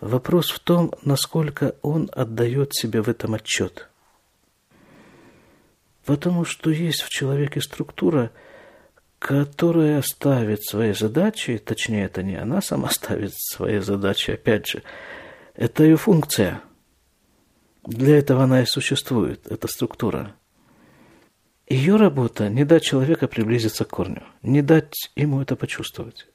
Вопрос 0.00 0.50
в 0.50 0.58
том, 0.58 0.92
насколько 1.02 1.76
он 1.82 2.10
отдает 2.12 2.74
себе 2.74 3.00
в 3.00 3.08
этом 3.08 3.34
отчет. 3.34 3.88
Потому 6.04 6.44
что 6.44 6.70
есть 6.70 7.00
в 7.00 7.08
человеке 7.08 7.60
структура, 7.60 8.30
которая 9.18 10.02
ставит 10.02 10.62
свои 10.64 10.92
задачи, 10.92 11.58
точнее, 11.58 12.04
это 12.04 12.22
не 12.22 12.36
она 12.36 12.60
сама 12.60 12.90
ставит 12.90 13.32
свои 13.34 13.78
задачи, 13.78 14.32
опять 14.32 14.66
же, 14.66 14.82
это 15.54 15.84
ее 15.84 15.96
функция. 15.96 16.60
Для 17.86 18.18
этого 18.18 18.44
она 18.44 18.62
и 18.62 18.66
существует, 18.66 19.46
эта 19.48 19.68
структура. 19.68 20.34
Ее 21.68 21.96
работа– 21.96 22.48
не 22.50 22.64
дать 22.64 22.82
человека 22.82 23.28
приблизиться 23.28 23.84
к 23.84 23.88
корню, 23.88 24.22
не 24.42 24.60
дать 24.60 25.10
ему 25.14 25.40
это 25.40 25.54
почувствовать. 25.54 26.26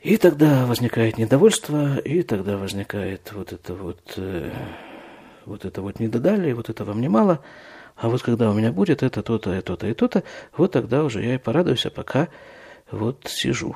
И 0.00 0.16
тогда 0.18 0.66
возникает 0.66 1.18
недовольство, 1.18 1.96
и 1.98 2.22
тогда 2.22 2.58
возникает 2.58 3.32
вот 3.32 3.52
это 3.52 3.74
вот, 3.74 4.14
э, 4.16 4.52
вот 5.44 5.64
это 5.64 5.82
вот 5.82 6.00
не 6.00 6.08
додали, 6.08 6.52
вот 6.52 6.68
этого 6.68 6.92
мне 6.92 7.08
мало, 7.08 7.42
а 7.96 8.08
вот 8.08 8.22
когда 8.22 8.50
у 8.50 8.54
меня 8.54 8.72
будет 8.72 9.02
это 9.02 9.22
то-то, 9.22 9.54
и 9.56 9.60
то-то, 9.60 9.86
и 9.86 9.94
то-то, 9.94 10.22
вот 10.56 10.72
тогда 10.72 11.02
уже 11.02 11.22
я 11.22 11.34
и 11.34 11.38
порадуюсь, 11.38 11.86
а 11.86 11.90
пока 11.90 12.28
вот 12.90 13.26
сижу. 13.26 13.74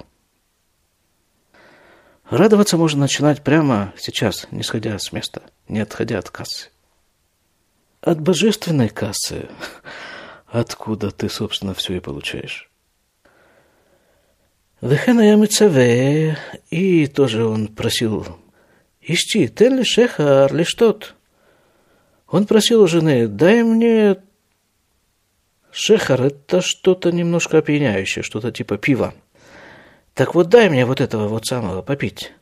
Радоваться 2.30 2.76
можно 2.76 3.00
начинать 3.00 3.42
прямо 3.42 3.92
сейчас, 3.98 4.46
не 4.50 4.62
сходя 4.62 4.98
с 4.98 5.12
места, 5.12 5.42
не 5.68 5.80
отходя 5.80 6.18
от 6.18 6.30
кассы. 6.30 6.70
От 8.00 8.20
божественной 8.20 8.88
кассы, 8.88 9.48
откуда 10.46 11.10
ты, 11.10 11.28
собственно, 11.28 11.74
все 11.74 11.96
и 11.96 12.00
получаешь. 12.00 12.70
Вехена 14.80 15.20
я 15.20 15.36
мецаве, 15.36 16.38
и 16.70 17.06
тоже 17.06 17.44
он 17.44 17.68
просил, 17.68 18.26
ищи, 19.00 19.48
тен 19.48 19.76
ли 19.76 19.84
шехар, 19.84 20.52
ли 20.52 20.64
что-то. 20.64 21.08
Он 22.26 22.46
просил 22.46 22.82
у 22.82 22.88
жены, 22.88 23.28
дай 23.28 23.62
мне 23.62 24.16
шехар, 25.70 26.22
это 26.22 26.60
что-то 26.60 27.12
немножко 27.12 27.58
опьяняющее, 27.58 28.24
что-то 28.24 28.50
типа 28.50 28.76
пива. 28.78 29.14
Так 30.14 30.34
вот 30.34 30.48
дай 30.48 30.68
мне 30.68 30.84
вот 30.84 31.00
этого 31.00 31.28
вот 31.28 31.46
самого 31.46 31.82
попить. 31.82 32.32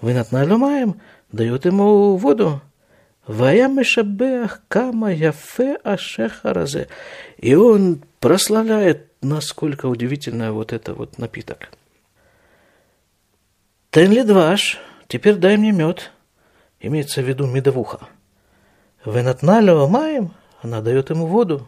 Вы 0.00 0.12
над 0.12 0.32
налюмаем, 0.32 1.00
дает 1.32 1.64
ему 1.64 2.16
воду. 2.16 2.60
Вая 3.26 3.68
мешабеах 3.68 4.60
кама 4.68 5.12
яфе 5.12 5.76
ашехаразе. 5.82 6.88
И 7.38 7.54
он 7.54 8.02
прославляет, 8.20 9.10
насколько 9.22 9.86
удивительно 9.86 10.52
вот 10.52 10.74
это 10.74 10.92
вот 10.92 11.18
напиток. 11.18 11.70
Тенли 13.90 14.22
дваш, 14.22 14.78
теперь 15.08 15.36
дай 15.36 15.56
мне 15.56 15.72
мед. 15.72 16.10
Имеется 16.80 17.22
в 17.22 17.24
виду 17.24 17.46
медовуха. 17.46 18.00
Венатналева 19.06 19.86
маем, 19.86 20.34
она 20.60 20.82
дает 20.82 21.08
ему 21.08 21.26
воду. 21.26 21.66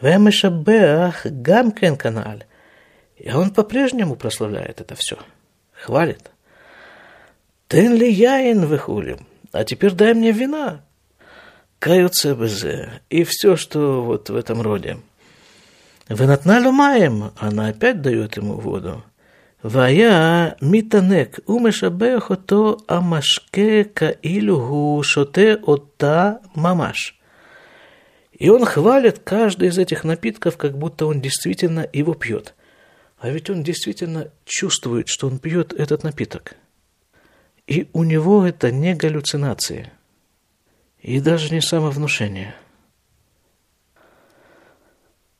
Вемешабеах 0.00 1.26
гамкен 1.26 1.96
каналь. 1.96 2.44
И 3.24 3.32
он 3.32 3.52
по-прежнему 3.52 4.16
прославляет 4.16 4.82
это 4.82 4.94
все. 4.96 5.16
Хвалит. 5.72 6.30
«Тен 7.68 7.94
ли 7.94 8.12
яин 8.12 8.66
выхулим? 8.66 9.26
А 9.50 9.64
теперь 9.64 9.92
дай 9.92 10.12
мне 10.12 10.30
вина!» 10.30 10.82
Каются 11.78 12.34
БЗ 12.34 12.64
и 13.08 13.24
все, 13.24 13.56
что 13.56 14.02
вот 14.02 14.28
в 14.28 14.36
этом 14.36 14.60
роде. 14.60 14.98
«Венатналю 16.10 16.70
маем!» 16.70 17.30
Она 17.38 17.68
опять 17.68 18.02
дает 18.02 18.36
ему 18.36 18.56
воду. 18.56 19.02
«Вая 19.62 20.58
митанек 20.60 21.38
умешабех 21.46 22.30
то 22.46 22.78
амашке 22.86 23.84
каилюгу 23.84 25.02
шоте 25.02 25.54
отта 25.54 26.42
мамаш». 26.54 27.18
И 28.32 28.50
он 28.50 28.66
хвалит 28.66 29.20
каждый 29.24 29.68
из 29.68 29.78
этих 29.78 30.04
напитков, 30.04 30.58
как 30.58 30.76
будто 30.76 31.06
он 31.06 31.22
действительно 31.22 31.88
его 31.90 32.12
пьет– 32.12 32.52
а 33.24 33.30
ведь 33.30 33.48
он 33.48 33.62
действительно 33.62 34.30
чувствует, 34.44 35.08
что 35.08 35.28
он 35.28 35.38
пьет 35.38 35.72
этот 35.72 36.02
напиток. 36.02 36.56
И 37.66 37.88
у 37.94 38.04
него 38.04 38.46
это 38.46 38.70
не 38.70 38.94
галлюцинации. 38.94 39.90
И 41.00 41.18
даже 41.20 41.48
не 41.48 41.62
самовнушение. 41.62 42.54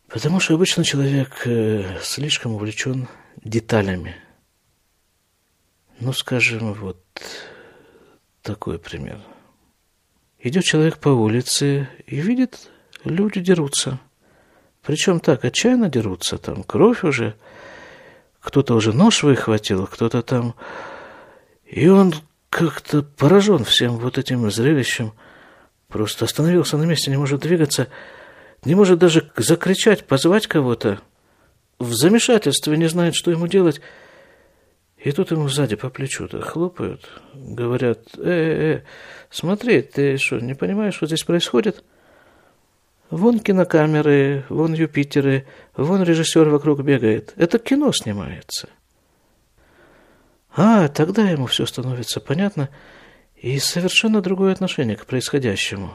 Потому 0.09 0.41
что 0.41 0.55
обычно 0.55 0.83
человек 0.83 1.43
э, 1.47 1.99
слишком 2.01 2.55
увлечен 2.55 3.07
деталями. 3.45 4.17
Ну, 6.01 6.15
скажем, 6.15 6.73
вот 6.73 7.05
такой 8.41 8.79
пример. 8.79 9.21
Идет 10.39 10.65
человек 10.65 10.97
по 10.97 11.11
улице 11.11 11.91
и 12.07 12.17
видит, 12.17 12.71
люди 13.05 13.43
дерутся. 13.43 14.01
Причем 14.81 15.21
так, 15.21 15.45
отчаянно 15.45 15.91
дерутся, 15.91 16.39
там 16.39 16.63
кровь 16.63 17.05
уже, 17.05 17.37
кто-то 18.45 18.75
уже 18.75 18.93
нож 18.93 19.25
выхватил, 19.25 19.87
кто-то 19.87 20.23
там... 20.23 20.55
И 21.65 21.89
он 21.89 22.15
как-то 22.51 23.03
поражен 23.03 23.65
всем 23.65 23.99
вот 23.99 24.19
этим 24.19 24.49
зрелищем, 24.51 25.13
просто 25.89 26.27
остановился 26.27 26.77
на 26.77 26.85
месте, 26.85 27.11
не 27.11 27.17
может 27.17 27.41
двигаться, 27.41 27.89
не 28.65 28.77
может 28.77 29.01
даже 29.01 29.33
закричать, 29.37 30.07
позвать 30.07 30.47
кого-то– 30.47 31.01
в 31.79 31.93
замешательстве, 31.93 32.77
не 32.77 32.89
знает, 32.89 33.15
что 33.15 33.31
ему 33.31 33.47
делать. 33.47 33.81
И 34.99 35.13
тут 35.13 35.31
ему 35.31 35.49
сзади 35.49 35.77
по 35.77 35.91
плечу-то 35.91 36.41
хлопают, 36.41 37.07
говорят, 37.35 37.99
э, 38.17 38.23
э, 38.23 38.77
э, 38.77 38.83
смотри, 39.31 39.83
ты 39.83 40.17
что, 40.17 40.39
не 40.39 40.55
понимаешь, 40.55 40.95
что 40.95 41.07
здесь 41.07 41.25
происходит? 41.25 41.85
Вон 43.11 43.39
кинокамеры, 43.39 44.45
вон 44.49 44.75
Юпитеры, 44.75 45.47
вон 45.77 46.03
режиссер 46.03 46.49
вокруг 46.49 46.83
бегает. 46.83 47.33
Это 47.37 47.59
кино 47.59 47.93
снимается. 47.93 48.69
А, 50.57 50.89
тогда 50.89 51.29
ему 51.29 51.47
все 51.47 51.67
становится 51.67 52.21
понятно 52.21 52.71
и 53.35 53.59
совершенно 53.59 54.21
другое 54.21 54.53
отношение 54.53 54.97
к 54.97 55.07
происходящему. 55.07 55.95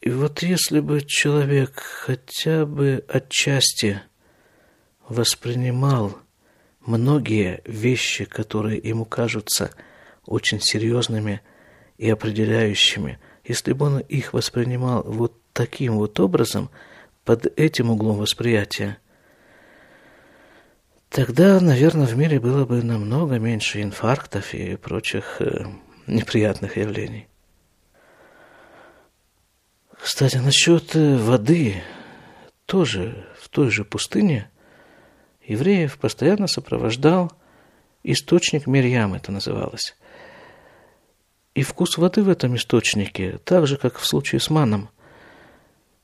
И 0.00 0.10
вот 0.10 0.42
если 0.42 0.80
бы 0.80 1.00
человек 1.02 1.78
хотя 1.80 2.66
бы 2.66 3.04
отчасти 3.08 4.02
воспринимал 5.08 6.18
многие 6.80 7.62
вещи, 7.64 8.24
которые 8.24 8.78
ему 8.78 9.04
кажутся 9.04 9.70
очень 10.26 10.60
серьезными 10.60 11.40
и 11.98 12.10
определяющими, 12.10 13.20
если 13.44 13.72
бы 13.72 13.86
он 13.86 13.98
их 14.00 14.32
воспринимал 14.32 15.04
вот 15.04 15.41
таким 15.52 15.96
вот 15.96 16.18
образом, 16.20 16.70
под 17.24 17.46
этим 17.58 17.90
углом 17.90 18.18
восприятия, 18.18 18.98
тогда, 21.08 21.60
наверное, 21.60 22.06
в 22.06 22.16
мире 22.16 22.40
было 22.40 22.64
бы 22.64 22.82
намного 22.82 23.38
меньше 23.38 23.82
инфарктов 23.82 24.54
и 24.54 24.76
прочих 24.76 25.40
э, 25.40 25.66
неприятных 26.06 26.76
явлений. 26.76 27.28
Кстати, 30.00 30.38
насчет 30.38 30.96
э, 30.96 31.16
воды 31.16 31.82
тоже 32.66 33.24
в 33.40 33.48
той 33.48 33.70
же 33.70 33.84
пустыне 33.84 34.50
евреев 35.46 35.98
постоянно 35.98 36.48
сопровождал 36.48 37.32
источник 38.02 38.66
Мирьям, 38.66 39.14
это 39.14 39.30
называлось. 39.30 39.96
И 41.54 41.62
вкус 41.62 41.98
воды 41.98 42.22
в 42.22 42.28
этом 42.28 42.56
источнике, 42.56 43.38
так 43.44 43.66
же, 43.66 43.76
как 43.76 43.98
в 43.98 44.06
случае 44.06 44.40
с 44.40 44.48
маном, 44.48 44.88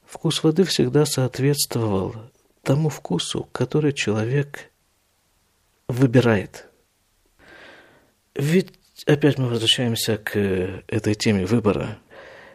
вкус 0.08 0.42
воды 0.42 0.64
всегда 0.64 1.04
соответствовал 1.06 2.14
тому 2.62 2.88
вкусу, 2.88 3.48
который 3.52 3.92
человек 3.92 4.70
выбирает. 5.86 6.66
Ведь 8.34 8.72
опять 9.06 9.38
мы 9.38 9.48
возвращаемся 9.48 10.16
к 10.18 10.36
этой 10.86 11.14
теме 11.14 11.46
выбора. 11.46 11.98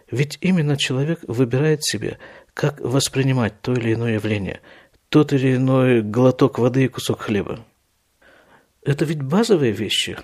Ведь 0.10 0.38
именно 0.42 0.78
человек 0.78 1.20
выбирает 1.28 1.84
себе, 1.84 2.20
как 2.54 2.80
воспринимать 2.80 3.60
то 3.62 3.74
или 3.74 3.94
иное 3.94 4.14
явление– 4.14 4.62
тот 5.14 5.32
или 5.32 5.58
иной 5.58 6.02
глоток 6.02 6.58
воды 6.58 6.86
и 6.86 6.88
кусок 6.88 7.22
хлеба. 7.22 7.64
Это 8.82 9.06
ведь 9.06 9.22
базовые 9.22 9.72
вещи. 9.72 10.18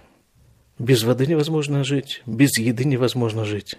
Без 0.80 1.04
воды 1.04 1.28
невозможно 1.28 1.84
жить, 1.84 2.24
без 2.26 2.58
еды 2.58 2.86
невозможно 2.86 3.46
жить. 3.46 3.78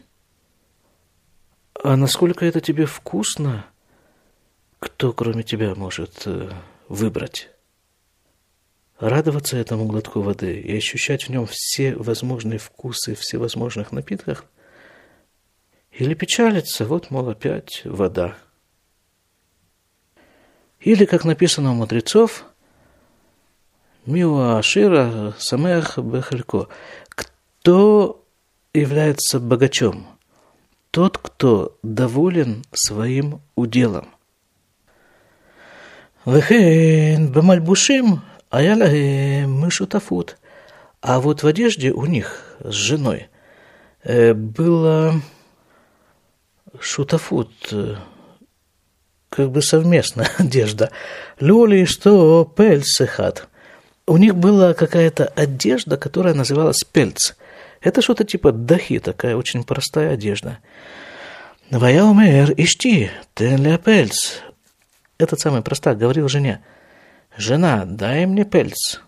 А 1.82 1.96
насколько 1.96 2.44
это 2.44 2.60
тебе 2.60 2.86
вкусно, 2.86 3.66
кто 4.78 5.12
кроме 5.12 5.42
тебя 5.42 5.74
может 5.74 6.22
э, 6.26 6.50
выбрать? 6.88 7.50
Радоваться 8.98 9.56
этому 9.56 9.86
глотку 9.86 10.20
воды 10.20 10.60
и 10.60 10.76
ощущать 10.76 11.24
в 11.24 11.28
нем 11.30 11.46
все 11.46 11.94
возможные 11.94 12.58
вкусы 12.58 13.14
всевозможных 13.14 13.92
напитках? 13.92 14.44
Или 15.90 16.14
печалиться, 16.14 16.84
вот, 16.84 17.10
мол, 17.10 17.28
опять 17.30 17.82
вода– 17.84 18.36
или, 20.80 21.04
как 21.04 21.24
написано 21.24 21.72
у 21.72 21.74
мудрецов, 21.74 22.44
Миуа 24.06 24.58
Ашира 24.58 25.34
Самех 25.38 25.98
Бехалько. 25.98 26.68
Кто 27.10 28.24
является 28.72 29.40
богачом? 29.40 30.06
Тот, 30.90 31.18
кто 31.18 31.79
доволен 31.83 32.64
своим 32.72 33.40
уделом. 33.55 34.09
Вехен 36.26 37.33
бамальбушим 37.33 38.22
аялахем 38.50 39.53
мышутафут. 39.53 40.37
А 41.00 41.20
вот 41.20 41.42
в 41.42 41.46
одежде 41.46 41.92
у 41.92 42.05
них 42.07 42.57
с 42.59 42.72
женой 42.74 43.29
э, 44.03 44.35
было 44.35 45.14
шутафут, 46.79 47.53
э, 47.72 47.96
как 49.31 49.50
бы 49.50 49.62
совместная 49.62 50.29
одежда. 50.38 50.90
Люли, 51.38 51.85
что 51.85 52.44
пельцехат. 52.44 53.48
У 54.07 54.16
них 54.16 54.35
была 54.35 54.74
какая-то 54.74 55.26
одежда, 55.26 55.96
которая 55.96 56.35
называлась 56.35 56.83
пельц. 56.85 57.35
Это 57.80 58.02
что-то 58.02 58.24
типа 58.24 58.52
дахи, 58.52 58.98
такая 58.98 59.36
очень 59.36 59.64
простая 59.64 60.14
одежда. 60.14 60.58
Ваяумер, 61.70 62.52
ишти, 62.56 63.10
тен 63.34 63.62
ля 63.62 63.78
пельц. 63.78 64.40
Этот 65.18 65.40
самый 65.40 65.62
простак 65.62 65.98
говорил 65.98 66.28
жене, 66.28 66.62
жена, 67.36 67.84
дай 67.86 68.26
мне 68.26 68.44
пельц. 68.44 69.00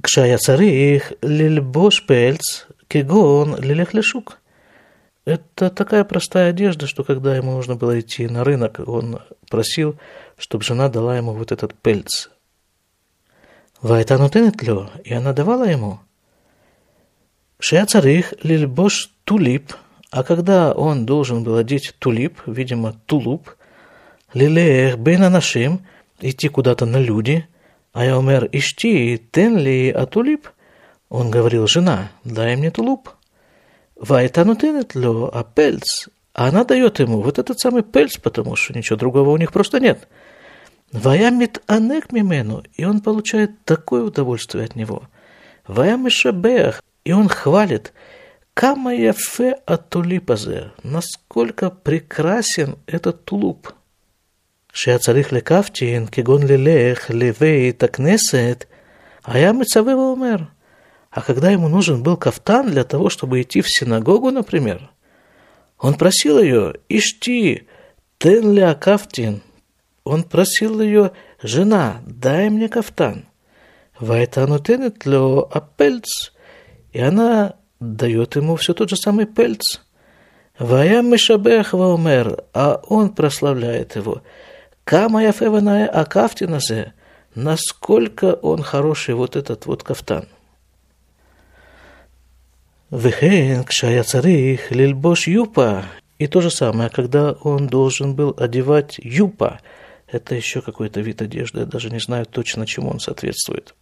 Кшая 0.00 0.38
царих 0.38 1.12
лильбош 1.20 2.06
пельц, 2.06 2.66
кегон 2.88 3.56
лилех 3.60 3.92
лешук. 3.92 4.38
Это 5.24 5.70
такая 5.70 6.04
простая 6.04 6.50
одежда, 6.50 6.86
что 6.86 7.04
когда 7.04 7.36
ему 7.36 7.52
нужно 7.52 7.76
было 7.76 8.00
идти 8.00 8.26
на 8.26 8.42
рынок, 8.42 8.80
он 8.86 9.20
просил, 9.50 9.98
чтобы 10.38 10.64
жена 10.64 10.88
дала 10.88 11.16
ему 11.16 11.32
вот 11.32 11.52
этот 11.52 11.74
пельц. 11.74 12.28
Вайтану 13.82 14.28
тенетлю, 14.30 14.90
и 15.04 15.12
она 15.12 15.32
давала 15.32 15.64
ему. 15.64 16.00
Шея 17.60 17.86
царих 17.86 18.34
лильбош 18.42 19.10
тулип– 19.24 19.72
а 20.10 20.24
когда 20.24 20.72
он 20.72 21.06
должен 21.06 21.44
был 21.44 21.56
одеть 21.56 21.94
тулип, 21.98 22.40
видимо, 22.46 22.94
тулуп, 23.06 23.50
лилех 24.34 24.98
бен 24.98 25.20
нашим, 25.20 25.86
идти 26.20 26.48
куда-то 26.48 26.84
на 26.84 26.98
люди, 26.98 27.46
а 27.92 28.04
я 28.04 28.18
умер 28.18 28.48
ишти, 28.50 29.20
тен 29.30 29.56
ли 29.56 29.90
а 29.90 30.06
тулип, 30.06 30.48
он 31.08 31.30
говорил, 31.30 31.66
жена, 31.66 32.10
дай 32.24 32.56
мне 32.56 32.70
тулуп. 32.70 33.10
Вайтану 33.96 34.56
тенет 34.56 34.94
ло, 34.94 35.30
а 35.32 35.44
пельц, 35.44 36.08
а 36.34 36.48
она 36.48 36.64
дает 36.64 36.98
ему 36.98 37.20
вот 37.20 37.38
этот 37.38 37.60
самый 37.60 37.82
пельц, 37.82 38.16
потому 38.16 38.56
что 38.56 38.76
ничего 38.76 38.96
другого 38.96 39.30
у 39.30 39.36
них 39.36 39.52
просто 39.52 39.78
нет. 39.78 40.08
Ваямит 40.90 41.62
анек 41.68 42.10
мимену, 42.10 42.64
и 42.74 42.84
он 42.84 43.00
получает 43.00 43.64
такое 43.64 44.02
удовольствие 44.02 44.64
от 44.64 44.74
него. 44.74 45.04
Ваямишабех, 45.68 46.82
и 47.03 47.11
он 47.11 47.29
хвалит, 47.29 47.93
Кама 48.53 48.95
яфе 48.95 49.57
атулипазе, 49.65 50.71
насколько 50.83 51.69
прекрасен 51.69 52.77
этот 52.87 53.25
тулуп. 53.25 53.73
שהיה 54.73 54.99
צריך 54.99 55.33
לקפטין, 55.33 56.05
כגון 56.05 56.41
ללך 56.47 57.11
לבית 57.13 57.83
הכנסת, 57.83 58.65
היה 59.25 59.51
מצווה 59.51 59.97
ואומר. 59.97 60.37
А 61.15 61.21
когда 61.21 61.49
ему 61.49 61.69
нужен 61.69 62.03
был 62.03 62.17
кафтан 62.17 62.71
для 62.71 62.83
того, 62.83 63.09
чтобы 63.09 63.41
идти 63.41 63.61
в 63.61 63.69
синагогу, 63.69 64.31
например, 64.31 64.89
он 65.79 65.93
просил 65.93 66.39
ее, 66.39 66.75
ишти, 66.89 67.67
тен 68.17 68.51
ля 68.51 68.75
кафтин. 68.75 69.41
Он 70.03 70.23
просил 70.23 70.81
ее, 70.81 71.11
жена, 71.41 72.01
дай 72.05 72.49
мне 72.49 72.67
кафтан. 72.67 73.25
Вайтану 73.97 74.59
тенет 74.59 75.05
ло 75.05 75.49
апельц. 75.49 76.31
И 76.92 77.00
она 77.00 77.54
дает 77.78 78.36
ему 78.36 78.56
все 78.56 78.74
тот 78.74 78.90
же 78.90 78.96
самый 78.96 79.26
пельц. 79.26 79.80
Вая 80.58 81.02
Мишабех 81.02 81.72
Ваумер, 81.72 82.44
а 82.52 82.82
он 82.86 83.10
прославляет 83.10 83.96
его. 83.96 84.22
Кама 84.84 85.22
Яфеваная 85.24 85.88
Акафтиназе, 85.88 86.92
насколько 87.34 88.34
он 88.34 88.62
хороший 88.62 89.14
вот 89.14 89.36
этот 89.36 89.66
вот 89.66 89.82
кафтан. 89.82 90.26
Вехен 92.90 93.64
кшая 93.64 94.02
царих 94.02 94.70
лильбош 94.72 95.28
юпа. 95.28 95.84
И 96.18 96.26
то 96.26 96.40
же 96.40 96.50
самое, 96.50 96.90
когда 96.90 97.32
он 97.32 97.68
должен 97.68 98.14
был 98.14 98.34
одевать 98.36 98.98
юпа. 98.98 99.60
Это 100.08 100.34
еще 100.34 100.60
какой-то 100.60 101.00
вид 101.00 101.22
одежды, 101.22 101.60
я 101.60 101.66
даже 101.66 101.88
не 101.88 102.00
знаю 102.00 102.26
точно, 102.26 102.66
чему 102.66 102.90
он 102.90 102.98
соответствует. 102.98 103.74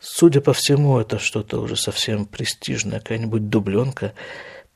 Судя 0.00 0.40
по 0.40 0.54
всему, 0.54 0.98
это 0.98 1.18
что-то 1.18 1.60
уже 1.60 1.76
совсем 1.76 2.24
престижное, 2.24 3.00
какая-нибудь 3.00 3.50
дубленка, 3.50 4.14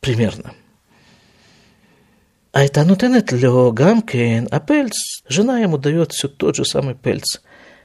примерно. 0.00 0.52
А 2.52 2.62
это 2.62 2.84
нутенет 2.84 3.32
лё 3.32 3.72
гамкен, 3.72 4.48
а 4.50 4.60
пельц, 4.60 5.22
жена 5.26 5.60
ему 5.60 5.78
дает 5.78 6.12
все 6.12 6.28
тот 6.28 6.56
же 6.56 6.66
самый 6.66 6.94
пельц. 6.94 7.40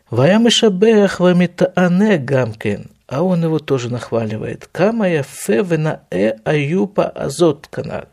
Ваям 0.10 0.47
и 0.47 0.49
шабех 0.49 1.21
вамита 1.21 1.71
ане 1.75 2.17
гамкен, 2.17 2.91
а 3.08 3.23
он 3.23 3.43
его 3.43 3.60
тоже 3.60 3.89
нахваливает. 3.89 4.67
Камая 4.71 5.23
февена 5.23 6.04
э 6.12 6.32
аюпа 6.43 7.08
азот 7.08 7.67
канал. 7.67 8.06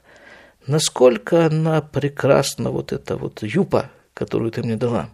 Насколько 0.66 1.46
она 1.46 1.82
прекрасна, 1.82 2.70
вот 2.70 2.92
эта 2.92 3.16
вот 3.16 3.42
юпа, 3.42 3.90
которую 4.14 4.52
ты 4.52 4.62
мне 4.62 4.76
дала. 4.76 5.10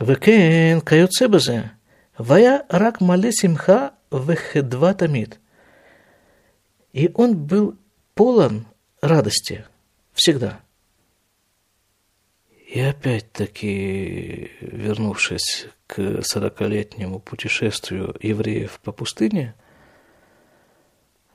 Векен 0.00 0.80
каюцебазе. 0.80 1.72
Вая 2.18 2.66
рак 2.68 3.00
мале 3.00 3.32
симха 3.32 3.94
вехедва 4.10 4.94
тамид. 4.94 5.40
И 6.92 7.10
он 7.14 7.36
был 7.36 7.76
полон 8.14 8.66
радости 9.00 9.64
всегда. 10.12 10.60
И 12.68 12.80
опять-таки, 12.80 14.50
вернувшись 14.60 15.68
к 15.86 16.22
сорокалетнему 16.22 17.18
путешествию 17.18 18.14
евреев 18.20 18.80
по 18.80 18.92
пустыне, 18.92 19.54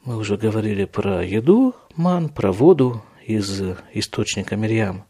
мы 0.04 0.18
уже 0.18 0.38
говорили 0.38 0.86
про 0.86 1.24
еду, 1.24 1.76
ман, 1.96 2.30
про 2.30 2.52
воду 2.52 3.04
из 3.26 3.62
источника 3.94 4.56
Мирьям. 4.56 5.06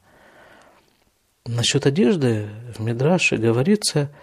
Насчет 1.45 1.85
одежды 1.85 2.49
в 2.73 2.81
Мидраше 2.81 3.35
говорится– 3.35 4.09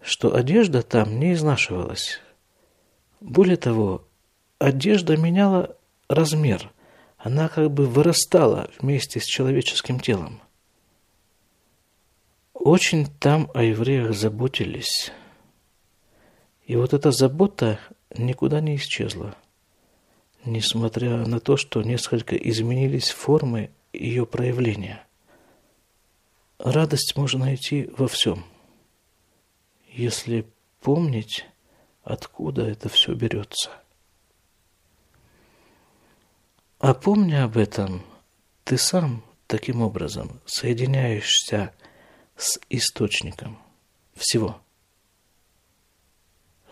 что 0.00 0.34
одежда 0.34 0.82
там 0.82 1.18
не 1.18 1.32
изнашивалась. 1.32 2.20
Более 3.20 3.56
того, 3.56 4.06
одежда 4.58 5.16
меняла 5.16 5.76
размер, 6.08 6.70
она 7.16 7.48
как 7.48 7.70
бы 7.70 7.86
вырастала 7.86 8.70
вместе 8.78 9.20
с 9.20 9.24
человеческим 9.24 9.98
телом. 9.98 10.40
Очень 12.54 13.06
там 13.06 13.50
о 13.54 13.62
евреях 13.62 14.14
заботились. 14.14 15.12
И 16.66 16.76
вот 16.76 16.92
эта 16.92 17.10
забота 17.12 17.78
никуда 18.16 18.60
не 18.60 18.76
исчезла, 18.76 19.34
несмотря 20.44 21.26
на 21.26 21.40
то, 21.40 21.56
что 21.56 21.82
несколько 21.82 22.36
изменились 22.36 23.10
формы 23.10 23.70
ее 23.92 24.26
проявления. 24.26 25.04
Радость 26.58 27.16
можно 27.16 27.46
найти 27.46 27.90
во 27.96 28.06
всем– 28.06 28.44
если 29.88 30.50
помнить, 30.80 31.46
откуда 32.02 32.66
это 32.66 32.88
все 32.88 33.14
берется. 33.14 33.70
А 36.78 36.94
помня 36.94 37.44
об 37.44 37.56
этом, 37.56 38.04
ты 38.64 38.78
сам 38.78 39.24
таким 39.46 39.82
образом 39.82 40.40
соединяешься 40.46 41.74
с 42.36 42.60
источником 42.68 43.58
всего. 44.14 44.60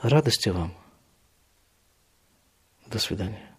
Радости 0.02 0.50
вам. 0.50 0.76
До 2.87 2.98
свидания. 2.98 3.56